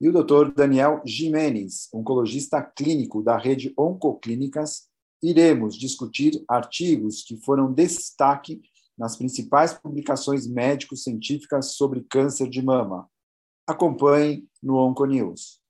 e 0.00 0.08
o 0.08 0.12
Dr. 0.12 0.52
Daniel 0.54 1.02
Jimenez, 1.04 1.88
oncologista 1.92 2.62
clínico 2.62 3.22
da 3.22 3.36
rede 3.36 3.72
Oncoclínicas, 3.76 4.88
iremos 5.22 5.76
discutir 5.76 6.44
artigos 6.48 7.22
que 7.22 7.36
foram 7.36 7.72
destaque 7.72 8.62
nas 8.96 9.16
principais 9.16 9.72
publicações 9.72 10.46
médico-científicas 10.46 11.72
sobre 11.74 12.04
câncer 12.08 12.48
de 12.48 12.62
mama. 12.62 13.08
Acompanhe 13.66 14.48
no 14.62 14.76
Onconews. 14.76 15.60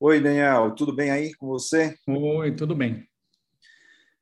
Oi, 0.00 0.20
Daniel, 0.20 0.74
tudo 0.74 0.94
bem 0.94 1.10
aí 1.10 1.34
com 1.34 1.46
você? 1.46 1.96
Oi, 2.06 2.54
tudo 2.54 2.74
bem. 2.74 3.08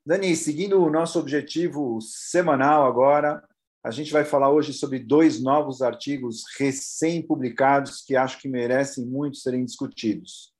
Dani, 0.05 0.35
seguindo 0.35 0.83
o 0.83 0.91
nosso 0.91 1.19
objetivo 1.19 2.01
semanal 2.01 2.87
agora, 2.87 3.43
a 3.85 3.91
gente 3.91 4.13
vai 4.13 4.25
falar 4.25 4.51
hoje 4.51 4.73
sobre 4.73 5.01
dois 5.01 5.43
novos 5.43 5.83
artigos 5.83 6.45
recém-publicados 6.57 8.01
que 8.01 8.15
acho 8.15 8.39
que 8.39 8.49
merecem 8.49 9.05
muito 9.05 9.39
serem 9.39 9.65
discutidos. 9.65 10.53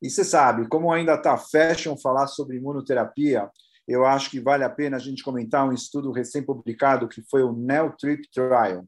E 0.00 0.08
você 0.08 0.22
sabe, 0.22 0.68
como 0.68 0.92
ainda 0.92 1.14
está 1.14 1.36
fashion 1.36 1.96
falar 1.96 2.28
sobre 2.28 2.58
imunoterapia, 2.58 3.50
eu 3.88 4.06
acho 4.06 4.30
que 4.30 4.40
vale 4.40 4.62
a 4.62 4.70
pena 4.70 4.96
a 4.96 5.00
gente 5.00 5.24
comentar 5.24 5.66
um 5.66 5.72
estudo 5.72 6.12
recém-publicado 6.12 7.08
que 7.08 7.22
foi 7.22 7.42
o 7.42 7.52
NELTRIP 7.52 8.28
Trial. 8.30 8.86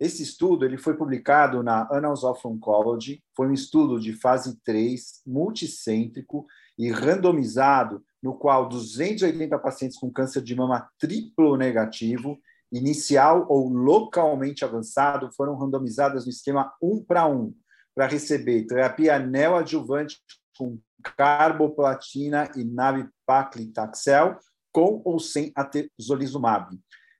Esse 0.00 0.22
estudo 0.22 0.64
ele 0.64 0.78
foi 0.78 0.96
publicado 0.96 1.62
na 1.62 1.88
Annals 1.90 2.24
of 2.24 2.40
Oncology, 2.46 3.22
foi 3.36 3.48
um 3.48 3.52
estudo 3.52 4.00
de 4.00 4.12
fase 4.14 4.58
3, 4.64 5.22
multicêntrico 5.26 6.46
e 6.78 6.90
randomizado, 6.90 8.02
no 8.22 8.34
qual 8.34 8.68
280 8.68 9.58
pacientes 9.58 9.98
com 9.98 10.10
câncer 10.10 10.40
de 10.40 10.54
mama 10.54 10.88
triplo 10.98 11.56
negativo, 11.56 12.38
inicial 12.72 13.46
ou 13.48 13.68
localmente 13.68 14.64
avançado, 14.64 15.30
foram 15.32 15.56
randomizadas 15.56 16.24
no 16.24 16.30
esquema 16.30 16.72
1 16.82 17.04
para 17.04 17.26
1, 17.26 17.54
para 17.94 18.06
receber 18.06 18.66
terapia 18.66 19.18
neoadjuvante 19.18 20.18
com 20.56 20.78
carboplatina 21.16 22.50
e 22.56 22.64
nab-paclitaxel, 22.64 24.38
com 24.72 25.00
ou 25.04 25.18
sem 25.18 25.52
atezolizumab. 25.54 26.78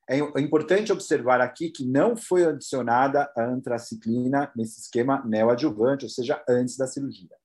É, 0.09 0.19
é 0.19 0.41
importante 0.41 0.93
observar 0.93 1.41
aqui 1.41 1.71
que 1.71 1.85
não 1.85 2.17
foi 2.17 2.45
adicionada 2.45 3.31
a 3.37 3.45
antraciclina 3.45 4.51
nesse 4.57 4.81
esquema 4.81 5.23
neoadjuvante, 5.25 6.05
ou 6.05 6.11
seja, 6.11 6.43
antes 6.49 6.77
da 6.77 6.87
cirurgia. 6.87 7.37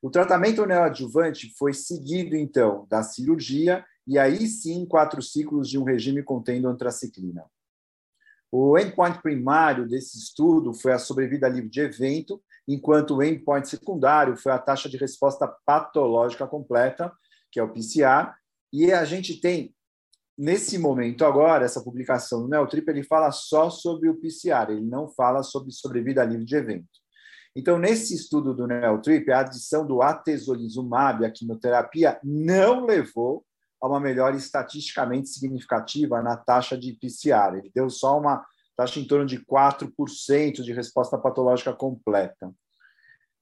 O 0.00 0.10
tratamento 0.10 0.64
neoadjuvante 0.64 1.52
foi 1.58 1.74
seguido, 1.74 2.36
então, 2.36 2.86
da 2.88 3.02
cirurgia 3.02 3.84
e 4.08 4.18
aí 4.18 4.46
sim 4.46 4.86
quatro 4.86 5.20
ciclos 5.20 5.68
de 5.68 5.78
um 5.78 5.84
regime 5.84 6.22
contendo 6.22 6.66
antraciclina. 6.66 7.44
O 8.50 8.78
endpoint 8.78 9.20
primário 9.20 9.86
desse 9.86 10.16
estudo 10.16 10.72
foi 10.72 10.92
a 10.92 10.98
sobrevida 10.98 11.46
livre 11.46 11.68
de 11.68 11.82
evento, 11.82 12.42
enquanto 12.66 13.16
o 13.16 13.22
endpoint 13.22 13.68
secundário 13.68 14.34
foi 14.34 14.50
a 14.52 14.58
taxa 14.58 14.88
de 14.88 14.96
resposta 14.96 15.46
patológica 15.66 16.46
completa, 16.46 17.12
que 17.52 17.60
é 17.60 17.62
o 17.62 17.70
PCR, 17.70 18.32
e 18.72 18.90
a 18.90 19.04
gente 19.04 19.38
tem, 19.38 19.74
nesse 20.36 20.78
momento 20.78 21.26
agora, 21.26 21.66
essa 21.66 21.84
publicação 21.84 22.40
do 22.40 22.48
Neotrip, 22.48 22.88
ele 22.88 23.02
fala 23.02 23.30
só 23.30 23.68
sobre 23.68 24.08
o 24.08 24.16
PCR, 24.16 24.70
ele 24.70 24.80
não 24.80 25.06
fala 25.06 25.42
sobre 25.42 25.70
sobrevida 25.70 26.24
livre 26.24 26.46
de 26.46 26.56
evento. 26.56 26.88
Então, 27.54 27.78
nesse 27.78 28.14
estudo 28.14 28.54
do 28.54 28.66
Neotrip, 28.66 29.30
a 29.30 29.40
adição 29.40 29.86
do 29.86 30.00
atezolizumab, 30.00 31.26
a 31.26 31.30
quimioterapia, 31.30 32.18
não 32.24 32.86
levou 32.86 33.44
a 33.80 33.86
uma 33.86 34.00
melhora 34.00 34.36
estatisticamente 34.36 35.28
significativa 35.28 36.22
na 36.22 36.36
taxa 36.36 36.76
de 36.76 36.92
PCR. 36.94 37.58
Ele 37.58 37.70
deu 37.74 37.88
só 37.88 38.18
uma 38.18 38.44
taxa 38.76 39.00
em 39.00 39.06
torno 39.06 39.26
de 39.26 39.38
4% 39.44 40.62
de 40.62 40.72
resposta 40.72 41.18
patológica 41.18 41.72
completa. 41.72 42.52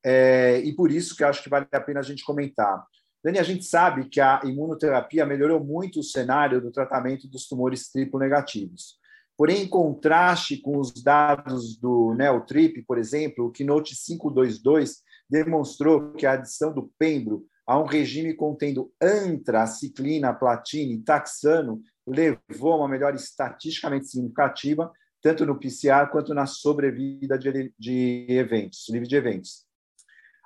É, 0.04 0.60
e 0.60 0.74
por 0.74 0.90
isso 0.90 1.16
que 1.16 1.24
acho 1.24 1.42
que 1.42 1.48
vale 1.48 1.66
a 1.72 1.80
pena 1.80 2.00
a 2.00 2.02
gente 2.02 2.24
comentar. 2.24 2.86
Dani, 3.24 3.38
a 3.38 3.42
gente 3.42 3.64
sabe 3.64 4.08
que 4.08 4.20
a 4.20 4.40
imunoterapia 4.44 5.26
melhorou 5.26 5.58
muito 5.58 6.00
o 6.00 6.04
cenário 6.04 6.60
do 6.60 6.70
tratamento 6.70 7.26
dos 7.26 7.48
tumores 7.48 7.90
triplo 7.90 8.20
negativos. 8.20 8.98
Porém, 9.36 9.62
em 9.62 9.68
contraste 9.68 10.58
com 10.58 10.78
os 10.78 10.92
dados 11.02 11.76
do 11.76 12.14
NeoTrip, 12.14 12.82
por 12.82 12.96
exemplo, 12.98 13.46
o 13.46 13.50
Keynote 13.50 13.94
522 13.94 15.02
demonstrou 15.28 16.12
que 16.12 16.26
a 16.26 16.32
adição 16.32 16.72
do 16.72 16.90
pembro 16.98 17.46
a 17.66 17.78
um 17.78 17.84
regime 17.84 18.34
contendo 18.34 18.92
antraciclina, 19.02 20.32
platina 20.32 20.92
e 20.92 21.02
taxano 21.02 21.82
levou 22.06 22.72
a 22.72 22.76
uma 22.76 22.88
melhora 22.88 23.16
estatisticamente 23.16 24.06
significativa 24.06 24.92
tanto 25.26 25.44
no 25.44 25.58
PCR 25.58 26.08
quanto 26.10 26.32
na 26.32 26.46
sobrevida 26.46 27.36
de, 27.36 27.74
de 27.76 28.26
eventos, 28.28 28.88
livre 28.88 29.08
de 29.08 29.16
eventos. 29.16 29.66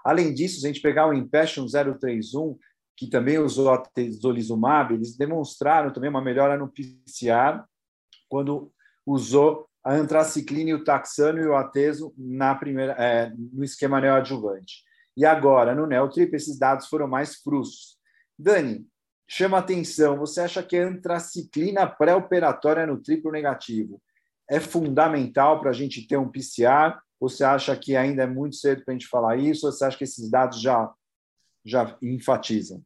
Além 0.03 0.33
disso, 0.33 0.61
se 0.61 0.67
a 0.67 0.69
gente 0.69 0.81
pegar 0.81 1.07
o 1.07 1.13
Impassion 1.13 1.67
031, 1.67 2.59
que 2.97 3.09
também 3.11 3.39
usou 3.39 3.69
a 3.69 3.75
atezolizumab, 3.75 4.95
eles 4.95 5.17
demonstraram 5.17 5.93
também 5.93 6.09
uma 6.09 6.23
melhora 6.23 6.57
no 6.57 6.69
PCR 6.69 7.63
quando 8.27 8.73
usou 9.07 9.69
a 9.85 9.95
antraciclina 9.95 10.71
e 10.71 10.75
o 10.75 10.85
taxano 10.85 11.41
e 11.41 11.47
o 11.47 11.55
ateso 11.55 12.13
na 12.17 12.55
primeira, 12.55 12.93
é, 12.93 13.33
no 13.53 13.65
esquema 13.65 14.01
neoadjuvante. 14.01 14.85
E 15.17 15.25
agora, 15.25 15.75
no 15.75 15.87
Neotrip, 15.87 16.35
esses 16.35 16.59
dados 16.59 16.87
foram 16.87 17.09
mais 17.09 17.37
frustros. 17.37 17.99
Dani, 18.39 18.87
chama 19.29 19.59
atenção, 19.59 20.17
você 20.17 20.41
acha 20.41 20.63
que 20.63 20.77
a 20.77 20.87
antraciclina 20.87 21.87
pré-operatória 21.87 22.87
no 22.87 23.03
triplo 23.03 23.31
negativo 23.31 24.01
é 24.49 24.61
fundamental 24.61 25.61
para 25.61 25.71
a 25.71 25.75
gente 25.75 26.07
ter 26.07 26.17
um 26.17 26.31
PCR? 26.31 26.99
Ou 27.19 27.29
você 27.29 27.45
acha 27.45 27.77
que 27.77 27.97
ainda 27.97 28.23
é 28.23 28.27
muito 28.27 28.57
cedo 28.57 28.85
para 28.85 28.93
a 28.93 28.97
gente 28.97 29.09
falar 29.09 29.37
isso? 29.37 29.67
Ou 29.67 29.73
você 29.73 29.85
acha 29.85 29.97
que 29.97 30.05
esses 30.05 30.31
dados 30.31 30.61
já, 30.61 30.91
já 31.65 31.97
enfatizam? 32.03 32.83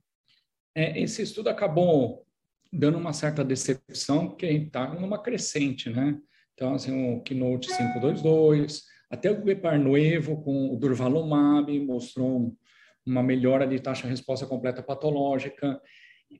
É, 0.74 1.00
esse 1.00 1.22
estudo 1.22 1.48
acabou 1.48 2.26
dando 2.72 2.98
uma 2.98 3.12
certa 3.12 3.44
decepção, 3.44 4.28
porque 4.28 4.46
a 4.46 4.50
gente 4.50 4.66
está 4.66 4.92
numa 4.92 5.22
crescente, 5.22 5.88
né? 5.88 6.18
Então, 6.54 6.74
assim, 6.74 7.14
o 7.14 7.20
Keynote 7.20 7.68
522, 7.68 8.84
até 9.10 9.30
o 9.30 9.42
Bepar 9.42 9.78
Nuevo 9.78 10.42
com 10.42 10.72
o 10.72 10.76
Durvalumab 10.76 11.78
mostrou 11.80 12.56
uma 13.04 13.22
melhora 13.22 13.66
de 13.66 13.78
taxa 13.78 14.04
de 14.04 14.08
resposta 14.08 14.46
completa 14.46 14.82
patológica. 14.82 15.80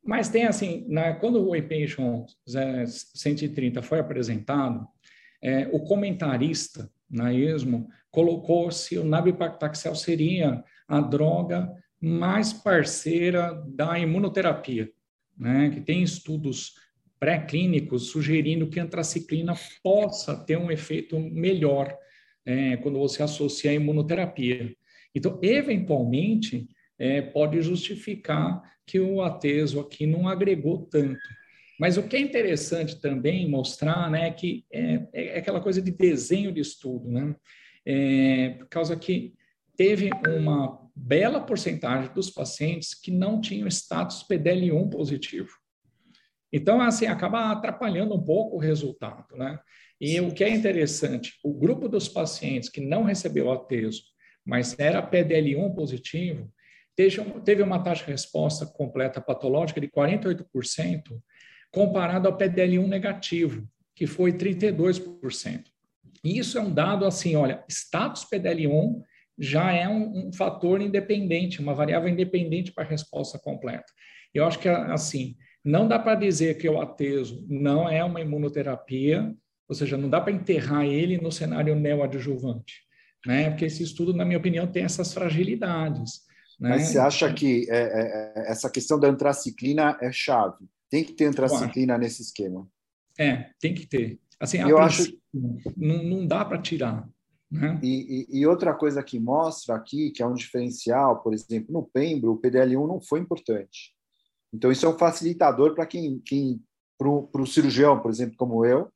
Mas 0.03 0.29
tem 0.29 0.45
assim, 0.45 0.87
na, 0.89 1.15
quando 1.15 1.47
o 1.47 1.55
ePatient 1.55 2.27
130 2.87 3.83
foi 3.83 3.99
apresentado, 3.99 4.87
é, 5.43 5.69
o 5.73 5.81
comentarista 5.81 6.91
na 7.11 7.33
ESMO 7.33 7.89
colocou 8.11 8.71
se 8.71 8.97
o 8.97 9.05
nabipactaxel 9.05 9.95
seria 9.95 10.65
a 10.89 11.01
droga 11.01 11.71
mais 12.01 12.53
parceira 12.53 13.63
da 13.69 13.99
imunoterapia, 13.99 14.91
né? 15.37 15.71
que 15.71 15.81
tem 15.81 16.03
estudos 16.03 16.75
pré-clínicos 17.25 18.11
sugerindo 18.11 18.69
que 18.69 18.79
a 18.79 18.83
antraciclina 18.83 19.55
possa 19.83 20.37
ter 20.37 20.59
um 20.59 20.71
efeito 20.71 21.19
melhor 21.19 21.97
é, 22.45 22.77
quando 22.77 22.99
você 22.99 23.23
associa 23.23 23.71
a 23.71 23.75
imunoterapia. 23.75 24.77
Então, 25.15 25.41
eventualmente, 25.43 26.69
é, 26.99 27.23
pode 27.23 27.63
justificar 27.63 28.63
que 28.87 29.01
o 29.01 29.23
ateso 29.23 29.81
aqui 29.81 30.05
não 30.07 30.29
agregou 30.29 30.85
tanto. 30.85 31.19
Mas 31.81 31.97
o 31.97 32.03
que 32.03 32.15
é 32.15 32.21
interessante 32.21 33.01
também 33.01 33.49
mostrar 33.49 34.11
né, 34.11 34.29
é 34.29 34.31
que 34.31 34.67
é, 34.71 35.07
é 35.15 35.39
aquela 35.39 35.63
coisa 35.63 35.81
de 35.81 35.93
desenho 35.93 36.53
de 36.53 36.61
estudo, 36.61 37.09
né? 37.09 37.35
É, 37.87 38.51
por 38.59 38.69
causa 38.69 38.95
que 38.97 39.33
teve 39.79 40.11
uma 40.29 40.79
bela 40.95 41.41
porcentagem 41.41 42.13
dos 42.13 42.29
pacientes 42.29 42.93
que 42.93 43.11
não 43.11 43.41
tinham 43.41 43.67
status 43.67 44.27
PDL1 44.29 44.91
positivo. 44.91 45.64
Então, 46.57 46.81
assim, 46.81 47.07
acaba 47.07 47.51
atrapalhando 47.51 48.15
um 48.15 48.23
pouco 48.23 48.55
o 48.55 48.61
resultado, 48.61 49.37
né? 49.37 49.59
E 50.01 50.21
o 50.21 50.33
que 50.33 50.45
é 50.45 50.49
interessante, 50.49 51.33
o 51.43 51.53
grupo 51.53 51.89
dos 51.89 52.07
pacientes 52.07 52.69
que 52.69 52.81
não 52.81 53.03
recebeu 53.03 53.51
ateso, 53.51 54.03
mas 54.47 54.79
era 54.79 55.03
PDL1 55.03 55.75
positivo, 55.75 56.49
teve 56.95 57.61
uma 57.61 57.83
taxa 57.83 58.05
de 58.05 58.13
resposta 58.13 58.65
completa 58.67 59.21
patológica 59.21 59.81
de 59.81 59.89
48%, 59.89 61.03
comparado 61.73 62.29
ao 62.29 62.39
PDL1 62.39 62.87
negativo, 62.87 63.69
que 63.93 64.07
foi 64.07 64.33
32%. 64.33 65.65
E 66.23 66.39
isso 66.39 66.57
é 66.57 66.61
um 66.61 66.73
dado 66.73 67.05
assim, 67.05 67.35
olha, 67.35 67.65
status 67.69 68.25
PDL1 68.33 69.03
já 69.37 69.73
é 69.73 69.89
um, 69.89 70.29
um 70.29 70.33
fator 70.33 70.81
independente, 70.81 71.61
uma 71.61 71.75
variável 71.75 72.09
independente 72.09 72.73
para 72.73 72.85
a 72.85 72.89
resposta 72.89 73.41
completa. 73.41 73.93
Eu 74.33 74.47
acho 74.47 74.61
que, 74.61 74.69
assim, 74.69 75.37
não 75.65 75.89
dá 75.89 75.99
para 75.99 76.15
dizer 76.15 76.59
que 76.59 76.69
o 76.69 76.81
ateso 76.81 77.45
não 77.49 77.89
é 77.89 78.05
uma 78.05 78.21
imunoterapia, 78.21 79.35
ou 79.67 79.75
seja, 79.75 79.97
não 79.97 80.11
dá 80.11 80.21
para 80.21 80.33
enterrar 80.33 80.85
ele 80.85 81.19
no 81.19 81.33
cenário 81.33 81.75
neoadjuvante, 81.75 82.83
né? 83.27 83.49
Porque 83.49 83.65
esse 83.65 83.83
estudo, 83.83 84.13
na 84.13 84.25
minha 84.25 84.39
opinião, 84.39 84.67
tem 84.67 84.85
essas 84.85 85.15
fragilidades. 85.15 86.23
Né? 86.61 86.71
Mas 86.71 86.89
você 86.89 86.99
acha 86.99 87.33
que 87.33 87.67
é, 87.71 87.77
é, 87.77 88.43
é, 88.47 88.53
essa 88.53 88.69
questão 88.69 89.01
da 89.01 89.09
antraciclina 89.09 89.97
é 90.03 90.13
chave? 90.13 90.67
Tem 90.91 91.03
que 91.03 91.15
ter 91.15 91.25
antraciclina 91.25 91.97
nesse 91.97 92.23
esquema? 92.23 92.69
É, 93.19 93.51
tem 93.59 93.73
que 93.73 93.87
ter. 93.87 94.21
Assim, 94.39 94.59
eu 94.59 94.79
acho 94.79 95.17
não, 95.77 96.03
não 96.03 96.27
dá 96.27 96.45
para 96.45 96.61
tirar. 96.61 97.09
Né? 97.51 97.79
E, 97.83 98.27
e, 98.31 98.41
e, 98.41 98.47
outra 98.47 98.75
coisa 98.75 99.03
que 99.03 99.19
mostra 99.19 99.75
aqui, 99.77 100.11
que 100.11 100.23
é 100.23 100.27
um 100.27 100.35
diferencial, 100.35 101.23
por 101.23 101.33
exemplo, 101.33 101.73
no 101.73 101.83
Pembro, 101.83 102.33
o 102.33 102.41
PDL1 102.41 102.87
não 102.87 103.01
foi 103.01 103.21
importante. 103.21 103.95
Então, 104.55 104.71
isso 104.71 104.87
é 104.87 104.89
um 104.89 104.99
facilitador 104.99 105.75
para 105.75 105.87
quem, 105.87 106.21
quem 106.25 106.63
para 106.97 107.09
o 107.43 107.47
cirurgião, 107.47 108.01
por 108.01 108.11
exemplo, 108.11 108.37
como 108.37 108.65
eu, 108.65 108.89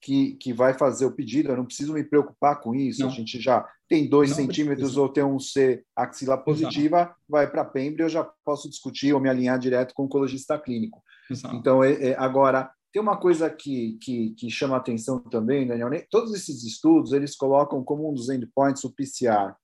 que, 0.00 0.34
que 0.34 0.52
vai 0.52 0.72
fazer 0.72 1.04
o 1.04 1.12
pedido, 1.12 1.50
eu 1.50 1.56
não 1.56 1.66
preciso 1.66 1.92
me 1.92 2.02
preocupar 2.02 2.60
com 2.60 2.74
isso. 2.74 3.00
Não. 3.00 3.08
A 3.08 3.10
gente 3.10 3.40
já 3.40 3.68
tem 3.88 4.08
dois 4.08 4.30
não 4.30 4.36
centímetros 4.36 4.78
precisa. 4.78 5.00
ou 5.00 5.08
tem 5.08 5.24
um 5.24 5.38
C 5.38 5.84
axila 5.94 6.38
positiva, 6.38 7.02
Exato. 7.02 7.16
vai 7.28 7.50
para 7.50 7.64
Pembro, 7.64 8.04
eu 8.04 8.08
já 8.08 8.24
posso 8.44 8.68
discutir 8.70 9.12
ou 9.12 9.20
me 9.20 9.28
alinhar 9.28 9.58
direto 9.58 9.92
com 9.92 10.04
o 10.04 10.06
oncologista 10.06 10.58
clínico. 10.58 11.02
Exato. 11.30 11.54
Então, 11.54 11.84
é, 11.84 12.10
é, 12.10 12.16
agora, 12.16 12.70
tem 12.92 13.02
uma 13.02 13.16
coisa 13.16 13.50
que, 13.50 13.98
que, 14.00 14.30
que 14.30 14.50
chama 14.50 14.76
atenção 14.76 15.18
também, 15.18 15.66
Daniel, 15.66 15.90
todos 16.10 16.32
esses 16.34 16.64
estudos, 16.64 17.12
eles 17.12 17.36
colocam 17.36 17.84
como 17.84 18.10
um 18.10 18.14
dos 18.14 18.30
endpoints 18.30 18.84
o 18.84 18.94
PCR. 18.94 19.54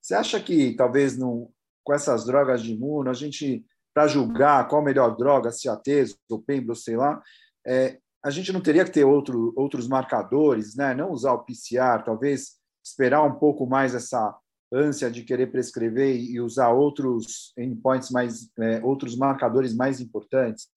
Você 0.00 0.14
acha 0.14 0.40
que 0.40 0.74
talvez 0.74 1.16
não, 1.16 1.48
com 1.82 1.94
essas 1.94 2.24
drogas 2.24 2.62
de 2.62 2.72
imuno, 2.72 3.08
a 3.08 3.14
gente, 3.14 3.64
para 3.94 4.06
julgar 4.06 4.66
qual 4.68 4.80
a 4.80 4.84
melhor 4.84 5.16
droga, 5.16 5.50
se 5.50 5.68
a 5.68 5.76
TES 5.76 6.16
ou 6.30 6.42
Pembro, 6.42 6.74
sei 6.74 6.96
lá, 6.96 7.22
é, 7.66 7.98
a 8.24 8.30
gente 8.30 8.52
não 8.52 8.60
teria 8.60 8.84
que 8.84 8.90
ter 8.90 9.04
outro, 9.04 9.52
outros 9.56 9.88
marcadores, 9.88 10.76
né? 10.76 10.94
não 10.94 11.10
usar 11.10 11.32
o 11.32 11.44
PCR, 11.44 12.02
talvez 12.04 12.58
esperar 12.84 13.22
um 13.22 13.34
pouco 13.34 13.66
mais 13.66 13.94
essa 13.94 14.36
ânsia 14.72 15.10
de 15.10 15.22
querer 15.22 15.48
prescrever 15.48 16.16
e 16.16 16.40
usar 16.40 16.70
outros 16.70 17.52
endpoints 17.58 18.10
mais, 18.10 18.48
é, 18.58 18.80
outros 18.82 19.16
marcadores 19.16 19.74
mais 19.74 20.00
importantes? 20.00 20.68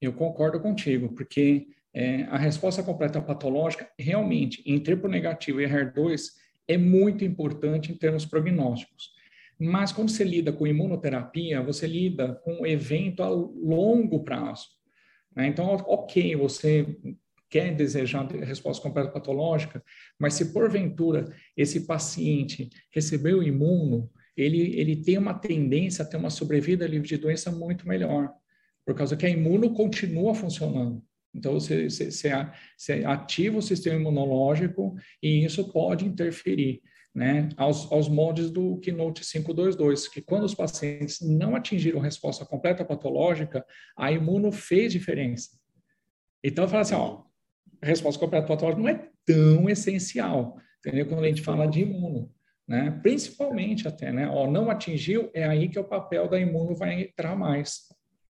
Eu 0.00 0.12
concordo 0.12 0.60
contigo, 0.60 1.14
porque 1.14 1.68
é, 1.94 2.24
a 2.24 2.36
resposta 2.36 2.82
completa 2.82 3.20
patológica, 3.20 3.88
realmente, 3.98 4.62
em 4.66 4.78
triplo 4.80 5.08
negativo 5.08 5.60
e 5.60 5.66
HER2, 5.66 6.32
é 6.66 6.76
muito 6.76 7.24
importante 7.24 7.92
em 7.92 7.96
termos 7.96 8.26
prognósticos. 8.26 9.10
Mas 9.62 9.92
quando 9.92 10.10
você 10.10 10.24
lida 10.24 10.52
com 10.52 10.66
imunoterapia, 10.66 11.62
você 11.62 11.86
lida 11.86 12.34
com 12.44 12.66
evento 12.66 13.22
a 13.22 13.28
longo 13.28 14.24
prazo. 14.24 14.66
Né? 15.36 15.46
Então, 15.46 15.66
ok, 15.86 16.34
você 16.34 16.96
quer 17.48 17.74
desejar 17.74 18.26
resposta 18.26 18.82
completa 18.82 19.12
patológica, 19.12 19.84
mas 20.18 20.34
se 20.34 20.52
porventura 20.52 21.32
esse 21.56 21.86
paciente 21.86 22.70
recebeu 22.90 23.42
imuno, 23.42 24.10
ele, 24.36 24.74
ele 24.80 24.96
tem 24.96 25.16
uma 25.16 25.34
tendência 25.34 26.02
a 26.02 26.08
ter 26.08 26.16
uma 26.16 26.30
sobrevida 26.30 26.86
livre 26.86 27.06
de 27.06 27.18
doença 27.18 27.52
muito 27.52 27.86
melhor 27.86 28.32
por 28.84 28.96
causa 28.96 29.16
que 29.16 29.26
a 29.26 29.30
imuno 29.30 29.74
continua 29.74 30.34
funcionando. 30.34 31.04
Então, 31.32 31.52
você, 31.52 31.88
você, 31.88 32.10
você 32.10 33.04
ativa 33.04 33.58
o 33.58 33.62
sistema 33.62 34.00
imunológico 34.00 34.96
e 35.22 35.44
isso 35.44 35.70
pode 35.72 36.04
interferir 36.04 36.82
né, 37.14 37.50
aos, 37.56 37.90
aos 37.92 38.08
moldes 38.08 38.50
do 38.50 38.78
Keynote 38.78 39.22
522, 39.22 40.08
que 40.08 40.22
quando 40.22 40.44
os 40.44 40.54
pacientes 40.54 41.20
não 41.20 41.54
atingiram 41.54 42.00
resposta 42.00 42.44
completa 42.44 42.84
patológica, 42.84 43.64
a 43.96 44.10
imuno 44.10 44.50
fez 44.50 44.92
diferença. 44.92 45.50
Então, 46.42 46.66
fala 46.66 46.82
assim, 46.82 46.94
ó, 46.94 47.22
resposta 47.82 48.18
completa 48.18 48.46
patológica 48.46 48.82
não 48.82 48.88
é 48.88 49.08
tão 49.26 49.68
essencial, 49.68 50.56
entendeu? 50.78 51.06
Quando 51.06 51.24
a 51.24 51.28
gente 51.28 51.42
fala 51.42 51.66
de 51.66 51.82
imuno, 51.82 52.32
né? 52.66 52.90
Principalmente 53.02 53.86
até, 53.86 54.12
né? 54.12 54.28
Ó, 54.28 54.50
não 54.50 54.70
atingiu, 54.70 55.30
é 55.34 55.44
aí 55.44 55.68
que 55.68 55.78
o 55.78 55.84
papel 55.84 56.28
da 56.28 56.40
imuno 56.40 56.74
vai 56.74 57.02
entrar 57.02 57.36
mais. 57.36 57.88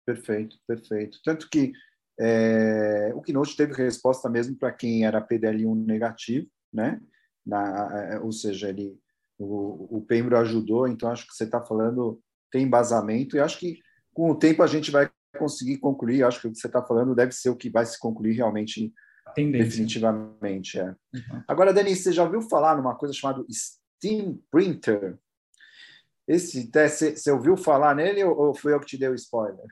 Perfeito, 0.06 0.56
perfeito. 0.66 1.18
Tanto 1.24 1.48
que 1.50 1.72
é, 2.20 3.12
o 3.14 3.20
Keynote 3.20 3.56
teve 3.56 3.74
resposta 3.74 4.28
mesmo 4.28 4.56
para 4.56 4.72
quem 4.72 5.04
era 5.04 5.26
PDL1 5.26 5.84
negativo, 5.84 6.48
né? 6.72 7.00
Na, 7.48 8.12
é, 8.12 8.18
ou 8.20 8.30
seja, 8.30 8.68
ele, 8.68 8.94
o, 9.38 9.98
o 9.98 10.02
Pembro 10.02 10.36
ajudou, 10.36 10.86
então 10.86 11.10
acho 11.10 11.26
que 11.26 11.34
você 11.34 11.44
está 11.44 11.64
falando 11.64 12.20
tem 12.50 12.64
embasamento 12.64 13.36
e 13.36 13.40
acho 13.40 13.58
que 13.58 13.78
com 14.12 14.30
o 14.30 14.34
tempo 14.34 14.62
a 14.62 14.66
gente 14.66 14.90
vai 14.90 15.10
conseguir 15.38 15.78
concluir. 15.78 16.22
Acho 16.22 16.40
que 16.40 16.48
o 16.48 16.52
que 16.52 16.58
você 16.58 16.66
está 16.66 16.82
falando 16.82 17.14
deve 17.14 17.32
ser 17.32 17.50
o 17.50 17.56
que 17.56 17.70
vai 17.70 17.86
se 17.86 17.98
concluir 17.98 18.32
realmente 18.32 18.92
definitivamente. 19.36 20.78
É. 20.78 20.88
Uhum. 20.88 21.42
Agora, 21.46 21.72
Denis, 21.72 22.02
você 22.02 22.12
já 22.12 22.24
ouviu 22.24 22.42
falar 22.42 22.76
numa 22.76 22.94
coisa 22.94 23.14
chamada 23.14 23.44
Steam 23.50 24.40
Printer? 24.50 25.18
Esse 26.26 26.70
teste, 26.70 27.16
você 27.16 27.30
ouviu 27.30 27.56
falar 27.56 27.94
nele 27.94 28.22
ou 28.24 28.54
foi 28.54 28.74
eu 28.74 28.80
que 28.80 28.86
te 28.86 28.98
dei 28.98 29.08
o 29.08 29.14
spoiler? 29.14 29.64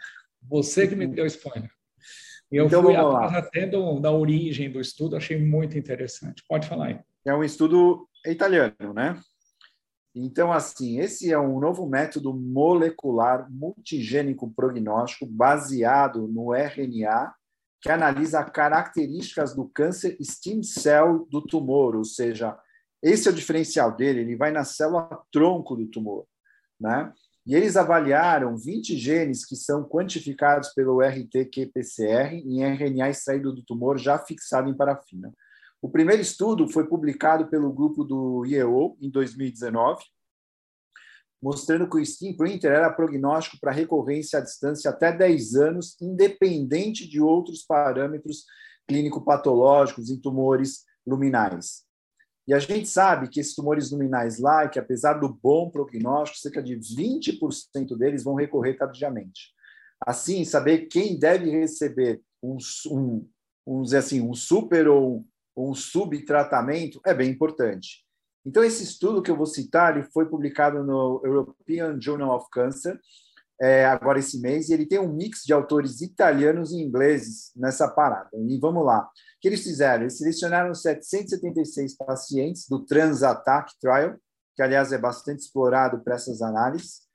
Você 0.49 0.87
que 0.87 0.95
me 0.95 1.07
deu 1.07 1.27
spoiler. 1.27 1.71
Eu 2.51 2.67
então, 2.67 2.83
fui 2.83 2.95
atrás 2.95 3.35
até 3.35 3.67
do, 3.67 3.99
da 3.99 4.13
origem 4.13 4.71
do 4.71 4.81
estudo, 4.81 5.17
achei 5.17 5.37
muito 5.39 5.77
interessante. 5.77 6.45
Pode 6.49 6.69
falar 6.69 6.87
aí. 6.87 7.01
É 7.27 7.35
um 7.35 7.43
estudo 7.43 8.09
italiano, 8.25 8.95
né? 8.95 9.21
Então, 10.15 10.53
assim, 10.53 11.01
esse 11.01 11.33
é 11.33 11.39
um 11.39 11.59
novo 11.59 11.85
método 11.85 12.33
molecular 12.33 13.51
multigênico 13.51 14.49
prognóstico 14.55 15.27
baseado 15.27 16.29
no 16.29 16.55
RNA 16.55 17.35
que 17.83 17.91
analisa 17.91 18.45
características 18.45 19.57
do 19.57 19.69
câncer 19.69 20.17
stem 20.23 20.63
cell 20.63 21.27
do 21.29 21.43
tumor, 21.43 21.97
ou 21.97 22.05
seja, 22.05 22.57
esse 23.03 23.29
é 23.29 23.33
o 23.33 23.35
diferencial 23.35 23.95
dele, 23.95 24.21
ele 24.21 24.37
vai 24.37 24.53
na 24.53 24.65
célula 24.65 25.21
tronco 25.33 25.75
do 25.75 25.87
tumor, 25.89 26.27
né? 26.81 27.13
E 27.45 27.55
eles 27.55 27.77
avaliaram 27.77 28.57
20 28.57 28.97
genes 28.97 29.45
que 29.45 29.57
são 29.57 29.85
quantificados 29.85 30.69
pelo 30.75 30.99
RT-qPCR 30.99 32.35
em 32.35 32.63
RNA 32.63 33.11
extraído 33.11 33.53
do 33.53 33.65
tumor 33.65 33.99
já 33.99 34.17
fixado 34.17 34.71
em 34.71 34.77
parafina. 34.77 35.33
O 35.87 35.89
primeiro 35.89 36.21
estudo 36.21 36.67
foi 36.67 36.85
publicado 36.89 37.47
pelo 37.47 37.73
grupo 37.73 38.03
do 38.03 38.45
IEO 38.45 38.99
em 39.01 39.09
2019, 39.09 40.03
mostrando 41.41 41.89
que 41.89 41.97
o 41.97 42.05
Steam 42.05 42.37
Printer 42.37 42.73
era 42.73 42.93
prognóstico 42.93 43.57
para 43.61 43.71
recorrência 43.71 44.41
à 44.41 44.43
distância 44.43 44.91
até 44.91 45.17
10 45.17 45.55
anos, 45.55 45.97
independente 46.03 47.09
de 47.09 47.21
outros 47.21 47.63
parâmetros 47.63 48.47
clínico-patológicos 48.89 50.11
em 50.11 50.21
tumores 50.21 50.83
luminais. 51.07 51.85
E 52.49 52.53
a 52.53 52.59
gente 52.59 52.89
sabe 52.89 53.29
que 53.29 53.39
esses 53.39 53.55
tumores 53.55 53.93
luminais 53.93 54.41
lá, 54.41 54.69
que 54.69 54.81
apesar 54.81 55.21
do 55.21 55.39
bom 55.41 55.71
prognóstico, 55.71 56.41
cerca 56.41 56.61
de 56.61 56.77
20% 56.77 57.97
deles 57.97 58.25
vão 58.25 58.35
recorrer 58.35 58.75
tardiamente. 58.75 59.53
Assim, 60.05 60.45
saber 60.45 60.89
quem 60.89 61.17
deve 61.17 61.49
receber 61.49 62.21
um, 62.43 62.57
um, 63.65 63.83
assim, 63.97 64.21
um 64.21 64.35
super 64.35 64.89
ou 64.89 65.25
um 65.57 65.75
subtratamento 65.75 67.01
é 67.05 67.15
bem 67.15 67.31
importante. 67.31 68.05
Então, 68.45 68.63
esse 68.63 68.85
estudo 68.85 69.23
que 69.23 69.31
eu 69.31 69.37
vou 69.37 69.47
citar 69.47 69.97
ele 69.97 70.07
foi 70.13 70.27
publicado 70.27 70.85
no 70.85 71.21
European 71.25 72.01
Journal 72.01 72.37
of 72.37 72.47
Cancer, 72.53 72.99
é, 73.61 73.87
agora 73.87 74.19
esse 74.19 74.41
mês, 74.41 74.69
e 74.69 74.75
ele 74.75 74.87
tem 74.87 74.99
um 74.99 75.13
mix 75.13 75.43
de 75.43 75.53
autores 75.53 76.01
italianos 76.01 76.73
e 76.73 76.77
ingleses 76.77 77.51
nessa 77.57 77.89
parada. 77.89 78.31
E 78.35 78.59
vamos 78.59 78.85
lá 78.85 79.09
que 79.41 79.49
eles 79.49 79.63
fizeram? 79.63 80.03
Eles 80.03 80.19
selecionaram 80.19 80.75
776 80.75 81.97
pacientes 81.97 82.69
do 82.69 82.85
Transatac 82.85 83.73
Trial, 83.81 84.17
que, 84.55 84.63
aliás, 84.63 84.93
é 84.93 84.99
bastante 84.99 85.41
explorado 85.41 86.03
para 86.05 86.15
essas 86.15 86.43
análises, 86.43 87.07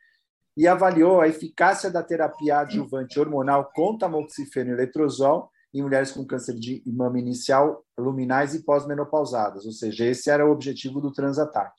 e 0.57 0.67
avaliou 0.67 1.21
a 1.21 1.27
eficácia 1.27 1.89
da 1.89 2.03
terapia 2.03 2.60
adjuvante 2.60 3.19
hormonal 3.19 3.71
com 3.74 3.98
tamoxifeno 3.98 4.71
e 4.71 4.75
letrozol 4.75 5.50
em 5.73 5.81
mulheres 5.81 6.11
com 6.11 6.25
câncer 6.25 6.55
de 6.55 6.83
mama 6.85 7.19
inicial, 7.19 7.85
luminais 7.97 8.53
e 8.53 8.63
pós-menopausadas, 8.63 9.65
ou 9.65 9.71
seja, 9.71 10.05
esse 10.05 10.29
era 10.29 10.45
o 10.45 10.51
objetivo 10.51 10.99
do 10.99 11.11
Transatac. 11.11 11.73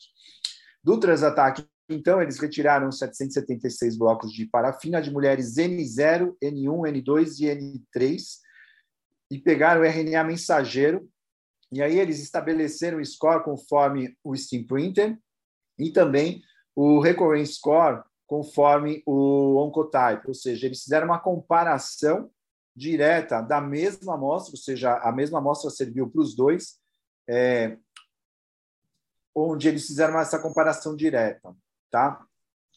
Do 0.83 0.99
Transatac, 0.99 1.65
então, 1.89 2.23
eles 2.23 2.39
retiraram 2.39 2.91
776 2.91 3.99
blocos 3.99 4.33
de 4.33 4.47
parafina 4.47 5.01
de 5.03 5.11
mulheres 5.11 5.57
N0, 5.57 6.35
N1, 6.43 7.03
N2 7.03 7.41
e 7.41 7.97
N3, 7.97 8.23
e 9.31 9.39
pegaram 9.39 9.83
o 9.83 9.85
RNA 9.85 10.25
mensageiro, 10.25 11.09
e 11.71 11.83
aí 11.83 11.99
eles 11.99 12.23
estabeleceram 12.23 12.99
o 12.99 13.05
score 13.05 13.43
conforme 13.43 14.17
o 14.23 14.37
Steam 14.37 14.67
Printer 14.67 15.19
e 15.79 15.91
também 15.91 16.43
o 16.77 17.01
Recurrence 17.01 17.55
Score 17.55 18.03
conforme 18.27 19.03
o 19.07 19.57
Oncotype, 19.57 20.29
ou 20.29 20.35
seja, 20.35 20.67
eles 20.67 20.83
fizeram 20.83 21.07
uma 21.07 21.19
comparação 21.19 22.31
direta 22.75 23.41
da 23.41 23.61
mesma 23.61 24.15
amostra, 24.15 24.53
ou 24.53 24.59
seja, 24.59 24.97
a 24.99 25.13
mesma 25.13 25.39
amostra 25.39 25.71
serviu 25.71 26.09
para 26.09 26.21
os 26.21 26.35
dois, 26.35 26.79
é, 27.29 27.77
onde 29.35 29.69
eles 29.69 29.87
fizeram 29.87 30.19
essa 30.19 30.39
comparação 30.39 30.97
direta, 30.97 31.55
tá? 31.91 32.25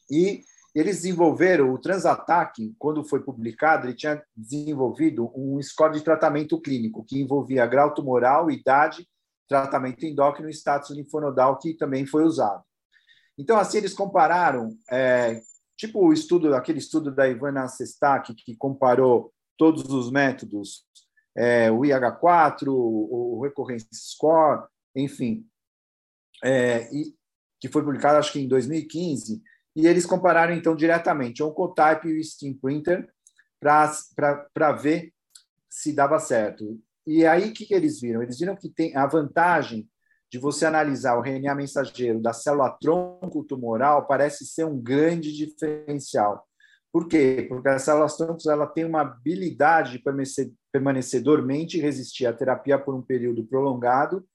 E 0.09 0.43
eles 0.73 0.97
desenvolveram 0.97 1.73
o 1.73 1.79
Transataque, 1.79 2.75
quando 2.77 3.03
foi 3.03 3.23
publicado, 3.23 3.87
ele 3.87 3.95
tinha 3.95 4.21
desenvolvido 4.35 5.31
um 5.33 5.61
score 5.61 5.93
de 5.93 6.03
tratamento 6.03 6.59
clínico 6.59 7.05
que 7.05 7.19
envolvia 7.19 7.65
grau 7.65 7.93
tumoral, 7.93 8.51
idade, 8.51 9.07
tratamento 9.47 10.05
endócrino 10.05 10.49
e 10.49 10.53
status 10.53 10.89
linfonodal, 10.91 11.57
que 11.59 11.73
também 11.73 12.05
foi 12.05 12.23
usado. 12.23 12.61
Então, 13.37 13.57
assim, 13.57 13.77
eles 13.77 13.93
compararam, 13.93 14.77
é, 14.91 15.39
tipo 15.77 16.05
o 16.05 16.11
estudo, 16.11 16.53
aquele 16.53 16.79
estudo 16.79 17.09
da 17.09 17.27
Ivana 17.27 17.67
Sestak, 17.67 18.33
que 18.33 18.55
comparou 18.55 19.31
todos 19.57 19.85
os 19.91 20.11
métodos, 20.11 20.85
é, 21.35 21.71
o 21.71 21.81
IH4, 21.81 22.67
o, 22.67 23.37
o 23.37 23.43
Recurrence 23.43 23.87
Score, 23.93 24.67
enfim, 24.95 25.45
é, 26.43 26.89
e, 26.93 27.13
que 27.59 27.69
foi 27.69 27.83
publicado, 27.83 28.17
acho 28.17 28.31
que 28.31 28.39
em 28.39 28.47
2015, 28.47 29.41
e 29.75 29.87
eles 29.87 30.05
compararam, 30.05 30.53
então, 30.53 30.75
diretamente 30.75 31.43
o 31.43 31.47
Oncotype 31.47 32.07
e 32.07 32.19
o 32.19 32.23
Steam 32.23 32.53
Printer 32.53 33.09
para 33.59 34.71
ver 34.71 35.13
se 35.69 35.91
dava 35.91 36.19
certo. 36.19 36.79
E 37.05 37.25
aí, 37.25 37.49
o 37.49 37.53
que, 37.53 37.65
que 37.65 37.73
eles 37.73 37.99
viram? 37.99 38.23
Eles 38.23 38.39
viram 38.39 38.55
que 38.55 38.69
tem 38.69 38.95
a 38.95 39.05
vantagem 39.05 39.89
de 40.31 40.39
você 40.39 40.65
analisar 40.65 41.17
o 41.17 41.21
RNA 41.21 41.55
mensageiro 41.55 42.21
da 42.21 42.33
célula 42.33 42.77
tronco 42.81 43.43
tumoral 43.43 44.07
parece 44.07 44.45
ser 44.45 44.65
um 44.65 44.81
grande 44.81 45.31
diferencial. 45.33 46.47
Por 46.95 47.09
quê? 47.09 47.45
Porque 47.49 47.67
as 47.67 47.81
células 47.81 48.15
troncos 48.15 48.45
ela 48.45 48.65
tem 48.65 48.85
uma 48.85 49.01
habilidade 49.01 49.91
de 49.91 49.99
permanecer, 49.99 50.53
permanecer 50.71 51.21
dormente 51.21 51.77
resistir 51.77 52.25
à 52.25 52.31
terapia 52.31 52.79
por 52.79 52.95
um 52.95 53.01
período 53.01 53.45
prolongado, 53.45 54.25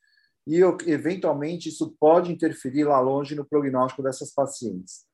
e 0.46 0.60
eventualmente 0.86 1.70
isso 1.70 1.96
pode 1.98 2.30
interferir 2.30 2.84
lá 2.84 3.00
longe 3.00 3.34
no 3.34 3.46
prognóstico 3.46 4.02
dessas 4.02 4.34
pacientes. 4.34 5.06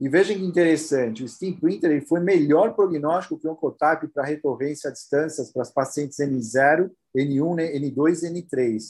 E 0.00 0.08
vejam 0.08 0.38
que 0.38 0.46
interessante, 0.46 1.22
o 1.22 1.28
Steam 1.28 1.60
Printer 1.60 2.02
foi 2.08 2.20
melhor 2.20 2.74
prognóstico 2.74 3.38
que 3.38 3.46
o 3.46 3.52
Oncotype 3.52 4.08
para 4.08 4.24
recorrência 4.24 4.88
a 4.88 4.92
distâncias 4.94 5.52
para 5.52 5.60
as 5.60 5.70
pacientes 5.70 6.16
N0, 6.18 6.90
N1, 7.14 7.70
N2 7.82 8.22
e 8.22 8.30
N3. 8.32 8.80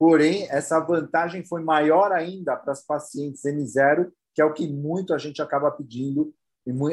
Porém, 0.00 0.48
essa 0.50 0.80
vantagem 0.80 1.44
foi 1.44 1.62
maior 1.62 2.10
ainda 2.10 2.56
para 2.56 2.72
as 2.72 2.84
pacientes 2.84 3.44
N0, 3.44 4.10
que 4.34 4.42
é 4.42 4.44
o 4.44 4.52
que 4.52 4.66
muito 4.66 5.14
a 5.14 5.18
gente 5.18 5.40
acaba 5.40 5.70
pedindo, 5.70 6.34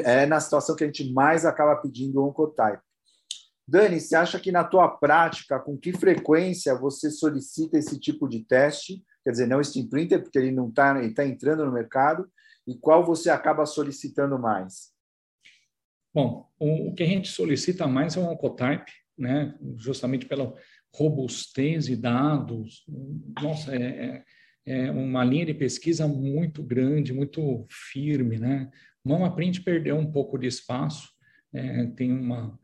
é 0.04 0.26
na 0.26 0.40
situação 0.40 0.74
que 0.74 0.84
a 0.84 0.86
gente 0.86 1.12
mais 1.12 1.44
acaba 1.44 1.80
pedindo 1.80 2.20
o 2.20 2.28
Oncotype. 2.28 2.82
Dani, 3.66 4.00
você 4.00 4.16
acha 4.16 4.40
que 4.40 4.50
na 4.50 4.64
tua 4.64 4.88
prática, 4.88 5.60
com 5.60 5.78
que 5.78 5.92
frequência 5.92 6.74
você 6.74 7.08
solicita 7.10 7.78
esse 7.78 8.00
tipo 8.00 8.28
de 8.28 8.44
teste? 8.44 9.04
Quer 9.22 9.30
dizer, 9.30 9.46
não 9.46 9.60
o 9.60 9.64
Steam 9.64 9.88
Printer, 9.88 10.22
porque 10.22 10.38
ele 10.38 10.50
não 10.50 10.68
está 10.68 10.94
tá 11.14 11.24
entrando 11.24 11.64
no 11.64 11.72
mercado, 11.72 12.28
e 12.66 12.76
qual 12.76 13.04
você 13.04 13.30
acaba 13.30 13.64
solicitando 13.66 14.38
mais? 14.38 14.92
Bom, 16.12 16.48
o, 16.58 16.92
que 16.94 17.04
a 17.04 17.06
gente 17.06 17.28
solicita 17.28 17.86
mais 17.86 18.16
é 18.16 18.20
o 18.20 18.24
Oncotype, 18.24 18.90
né? 19.16 19.56
justamente 19.76 20.26
pela 20.26 20.52
robustez 20.92 21.86
de 21.86 21.94
dados. 21.94 22.84
Nossa, 23.40 23.74
é, 23.74 23.82
é, 23.82 24.24
é 24.66 24.90
uma 24.90 25.24
linha 25.24 25.46
de 25.46 25.54
pesquisa 25.54 26.06
muito 26.06 26.62
grande, 26.62 27.12
muito 27.12 27.66
firme. 27.70 28.38
Né? 28.38 28.70
Mama 29.04 29.34
Print 29.34 29.62
perdeu 29.62 29.96
um 29.96 30.10
pouco 30.10 30.38
de 30.38 30.46
espaço, 30.46 31.08
é, 31.52 31.86
tem 31.86 32.12
uma 32.12 32.58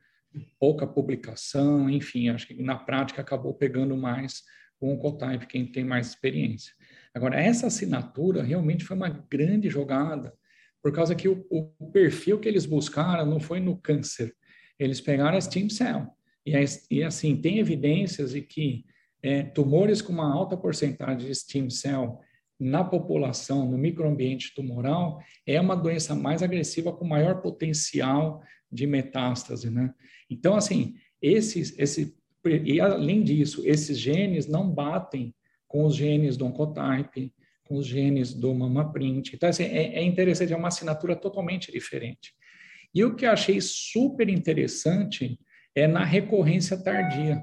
pouca 0.58 0.86
publicação, 0.86 1.88
enfim, 1.88 2.28
acho 2.28 2.46
que 2.46 2.62
na 2.62 2.76
prática 2.76 3.22
acabou 3.22 3.54
pegando 3.54 3.96
mais 3.96 4.42
o 4.78 4.90
Oncotype, 4.90 5.46
quem 5.46 5.66
tem 5.66 5.84
mais 5.84 6.08
experiência. 6.08 6.74
Agora, 7.14 7.40
essa 7.40 7.66
assinatura 7.66 8.42
realmente 8.42 8.84
foi 8.84 8.96
uma 8.96 9.08
grande 9.08 9.70
jogada, 9.70 10.34
por 10.82 10.92
causa 10.92 11.14
que 11.14 11.28
o, 11.28 11.46
o 11.50 11.90
perfil 11.90 12.38
que 12.38 12.46
eles 12.48 12.66
buscaram 12.66 13.24
não 13.24 13.40
foi 13.40 13.58
no 13.58 13.76
câncer, 13.76 14.34
eles 14.78 15.00
pegaram 15.00 15.36
a 15.36 15.40
stem 15.40 15.68
cell. 15.68 16.06
E, 16.44 16.52
e 16.90 17.02
assim, 17.02 17.40
tem 17.40 17.58
evidências 17.58 18.32
de 18.32 18.42
que 18.42 18.84
é, 19.26 19.42
tumores 19.42 20.00
com 20.00 20.12
uma 20.12 20.32
alta 20.32 20.56
porcentagem 20.56 21.26
de 21.26 21.34
stem 21.34 21.68
cell 21.68 22.20
na 22.60 22.84
população, 22.84 23.68
no 23.68 23.76
microambiente 23.76 24.54
tumoral, 24.54 25.20
é 25.44 25.60
uma 25.60 25.74
doença 25.74 26.14
mais 26.14 26.44
agressiva 26.44 26.92
com 26.92 27.04
maior 27.04 27.42
potencial 27.42 28.40
de 28.70 28.86
metástase, 28.86 29.68
né? 29.68 29.92
Então, 30.30 30.54
assim, 30.54 30.94
esses, 31.20 31.76
esse, 31.76 32.16
e 32.64 32.80
além 32.80 33.24
disso, 33.24 33.62
esses 33.64 33.98
genes 33.98 34.46
não 34.46 34.70
batem 34.70 35.34
com 35.66 35.84
os 35.84 35.96
genes 35.96 36.36
do 36.36 36.46
Oncotype, 36.46 37.34
com 37.64 37.76
os 37.76 37.86
genes 37.86 38.32
do 38.32 38.54
MamaPrint. 38.54 39.34
Então, 39.34 39.48
assim, 39.48 39.64
é, 39.64 39.98
é 39.98 40.02
interessante, 40.04 40.52
é 40.52 40.56
uma 40.56 40.68
assinatura 40.68 41.16
totalmente 41.16 41.72
diferente. 41.72 42.32
E 42.94 43.04
o 43.04 43.16
que 43.16 43.26
eu 43.26 43.32
achei 43.32 43.60
super 43.60 44.28
interessante 44.28 45.36
é 45.74 45.88
na 45.88 46.04
recorrência 46.04 46.76
tardia. 46.76 47.42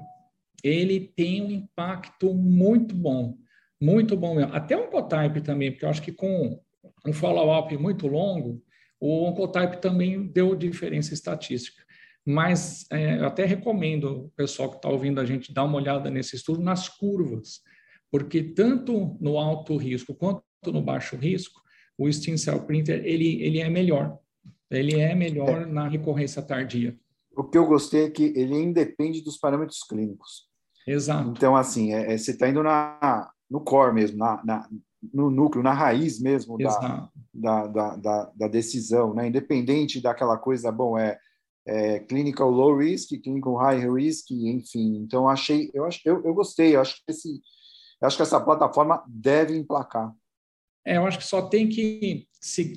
Ele 0.64 1.12
tem 1.14 1.42
um 1.42 1.50
impacto 1.50 2.34
muito 2.34 2.94
bom, 2.94 3.36
muito 3.80 4.16
bom 4.16 4.34
mesmo. 4.34 4.52
Até 4.52 4.76
o 4.76 4.86
Oncotype 4.86 5.42
também, 5.42 5.70
porque 5.70 5.84
eu 5.84 5.90
acho 5.90 6.02
que 6.02 6.12
com 6.12 6.60
um 7.06 7.12
follow-up 7.12 7.76
muito 7.76 8.06
longo, 8.06 8.60
o 8.98 9.24
Oncotype 9.26 9.80
também 9.80 10.26
deu 10.26 10.56
diferença 10.56 11.12
estatística. 11.14 11.84
Mas 12.26 12.86
é, 12.90 13.18
eu 13.18 13.26
até 13.26 13.44
recomendo 13.44 14.24
o 14.24 14.30
pessoal 14.30 14.70
que 14.70 14.76
está 14.76 14.88
ouvindo 14.88 15.20
a 15.20 15.26
gente 15.26 15.52
dar 15.52 15.64
uma 15.64 15.76
olhada 15.76 16.10
nesse 16.10 16.36
estudo 16.36 16.62
nas 16.62 16.88
curvas 16.88 17.62
porque 18.14 18.44
tanto 18.44 19.18
no 19.20 19.38
alto 19.38 19.76
risco 19.76 20.14
quanto 20.14 20.44
no 20.66 20.80
baixo 20.80 21.16
risco, 21.16 21.60
o 21.98 22.08
Steam 22.12 22.38
Cell 22.38 22.64
Printer 22.64 23.04
ele, 23.04 23.42
ele 23.42 23.58
é 23.58 23.68
melhor. 23.68 24.16
Ele 24.70 25.00
é 25.00 25.16
melhor 25.16 25.62
é. 25.62 25.66
na 25.66 25.88
recorrência 25.88 26.40
tardia. 26.40 26.96
O 27.36 27.42
que 27.42 27.58
eu 27.58 27.66
gostei 27.66 28.04
é 28.04 28.10
que 28.10 28.32
ele 28.36 28.54
independe 28.54 29.20
dos 29.20 29.36
parâmetros 29.36 29.82
clínicos. 29.82 30.48
Exato. 30.86 31.30
Então, 31.30 31.56
assim, 31.56 31.94
é, 31.94 32.12
é 32.12 32.18
você 32.18 32.32
está 32.32 32.48
indo 32.48 32.62
na, 32.62 33.30
no 33.50 33.60
core 33.60 33.94
mesmo, 33.94 34.18
na, 34.18 34.42
na, 34.44 34.68
no 35.12 35.30
núcleo, 35.30 35.62
na 35.62 35.72
raiz 35.72 36.20
mesmo 36.20 36.58
da, 36.58 37.10
da, 37.32 37.66
da, 37.66 37.96
da, 37.96 38.32
da, 38.34 38.48
decisão, 38.48 39.14
né? 39.14 39.28
independente 39.28 40.00
daquela 40.00 40.36
coisa, 40.36 40.70
bom, 40.70 40.98
é, 40.98 41.18
é 41.66 42.00
clinical 42.00 42.50
low 42.50 42.76
risk, 42.76 43.10
clinical 43.22 43.56
high 43.56 43.88
risk, 43.90 44.30
enfim. 44.30 44.96
Então, 44.96 45.28
achei, 45.28 45.70
eu, 45.74 45.88
eu, 46.04 46.24
eu 46.24 46.34
gostei, 46.34 46.76
eu 46.76 46.80
acho 46.80 46.96
que 46.96 47.12
esse, 47.12 47.40
acho 48.02 48.16
que 48.16 48.22
essa 48.22 48.40
plataforma 48.40 49.02
deve 49.08 49.56
emplacar. 49.56 50.12
É, 50.86 50.98
eu 50.98 51.06
acho 51.06 51.18
que 51.18 51.24
só 51.24 51.42
tem 51.42 51.68
que, 51.68 52.28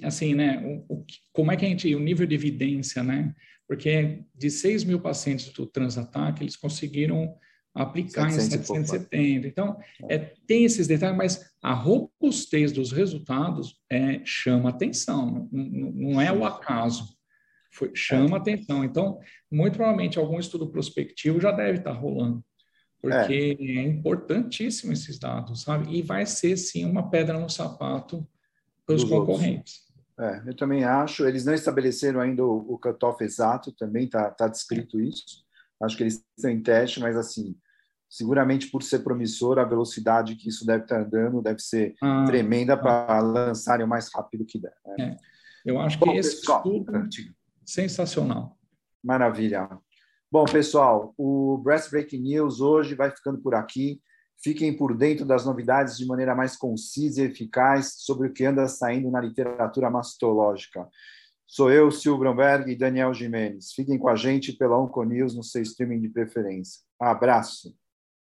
assim, 0.03 0.33
né, 0.33 0.85
o, 0.89 0.95
o, 0.95 1.05
como 1.33 1.51
é 1.51 1.57
que 1.57 1.65
a 1.65 1.67
gente, 1.67 1.93
o 1.93 1.99
nível 1.99 2.25
de 2.25 2.35
evidência, 2.35 3.03
né, 3.03 3.35
porque 3.67 4.23
de 4.33 4.49
6 4.49 4.85
mil 4.85 5.01
pacientes 5.01 5.51
do 5.51 5.65
Transataque, 5.65 6.41
eles 6.41 6.55
conseguiram 6.55 7.35
aplicar 7.81 8.29
700 8.31 8.69
em 8.69 8.85
770. 8.85 9.47
Então, 9.47 9.77
é, 10.09 10.17
tem 10.45 10.63
esses 10.63 10.87
detalhes, 10.87 11.17
mas 11.17 11.51
a 11.61 11.73
robustez 11.73 12.71
dos 12.71 12.91
resultados 12.91 13.79
é, 13.89 14.21
chama 14.23 14.69
atenção, 14.69 15.47
não, 15.51 15.91
não 15.91 16.21
é 16.21 16.31
o 16.31 16.45
acaso, 16.45 17.15
Foi, 17.71 17.91
chama 17.93 18.37
é. 18.37 18.39
atenção. 18.39 18.83
Então, 18.83 19.19
muito 19.51 19.75
provavelmente 19.75 20.17
algum 20.17 20.39
estudo 20.39 20.69
prospectivo 20.69 21.39
já 21.39 21.51
deve 21.51 21.79
estar 21.79 21.93
rolando 21.93 22.43
porque 23.01 23.57
é. 23.59 23.63
é. 23.63 23.83
importantíssimo 23.83 24.91
esses 24.91 25.19
dados, 25.19 25.61
sabe? 25.61 25.95
E 25.95 26.01
vai 26.01 26.25
ser 26.25 26.57
sim 26.57 26.85
uma 26.85 27.09
pedra 27.09 27.39
no 27.39 27.49
sapato 27.49 28.27
para 28.85 28.95
os 28.95 29.03
concorrentes. 29.03 29.87
É, 30.19 30.43
eu 30.47 30.55
também 30.55 30.83
acho. 30.83 31.25
Eles 31.25 31.45
não 31.45 31.53
estabeleceram 31.53 32.19
ainda 32.19 32.43
o, 32.43 32.73
o 32.73 32.79
cutoff 32.79 33.23
exato, 33.23 33.71
também 33.71 34.05
está 34.05 34.29
tá 34.31 34.47
descrito 34.47 34.99
isso. 34.99 35.45
Acho 35.81 35.95
que 35.95 36.03
eles 36.03 36.23
estão 36.35 36.49
em 36.49 36.61
teste, 36.61 36.99
mas 36.99 37.15
assim, 37.15 37.55
seguramente 38.09 38.67
por 38.71 38.83
ser 38.83 38.99
promissor, 38.99 39.59
a 39.59 39.65
velocidade 39.65 40.35
que 40.35 40.49
isso 40.49 40.65
deve 40.65 40.83
estar 40.83 41.01
andando 41.01 41.41
deve 41.41 41.59
ser 41.59 41.95
ah, 42.01 42.23
tremenda 42.25 42.73
ah, 42.73 42.77
para 42.77 43.19
lançarem 43.19 43.85
o 43.85 43.89
mais 43.89 44.09
rápido 44.13 44.45
que 44.45 44.59
der. 44.59 44.73
Né? 44.85 44.95
É. 44.99 45.71
Eu 45.71 45.79
acho 45.79 45.99
Bom, 45.99 46.11
que 46.11 46.17
esse 46.17 46.37
pessoal, 46.37 46.59
estudo 46.65 46.95
é 46.95 47.07
sensacional. 47.65 48.57
Maravilha. 49.03 49.69
Bom, 50.31 50.45
pessoal, 50.45 51.13
o 51.17 51.57
Breast 51.57 51.89
Breaking 51.89 52.21
News 52.21 52.61
hoje 52.61 52.95
vai 52.95 53.11
ficando 53.11 53.39
por 53.39 53.53
aqui. 53.55 54.01
Fiquem 54.41 54.75
por 54.75 54.95
dentro 54.95 55.25
das 55.25 55.45
novidades 55.45 55.97
de 55.97 56.05
maneira 56.05 56.35
mais 56.35 56.55
concisa 56.55 57.21
e 57.21 57.25
eficaz 57.25 57.95
sobre 57.97 58.27
o 58.27 58.33
que 58.33 58.45
anda 58.45 58.67
saindo 58.67 59.09
na 59.09 59.19
literatura 59.19 59.89
mastológica. 59.89 60.87
Sou 61.45 61.71
eu, 61.71 61.89
Silvio 61.91 62.19
Bromberg 62.19 62.69
e 62.71 62.75
Daniel 62.75 63.13
Jimenez. 63.13 63.71
Fiquem 63.71 63.97
com 63.97 64.09
a 64.09 64.15
gente 64.15 64.53
pela 64.53 64.77
Onconews 64.77 65.35
no 65.35 65.43
seu 65.43 65.61
streaming 65.61 66.01
de 66.01 66.09
preferência. 66.09 66.81
Abraço! 66.99 67.73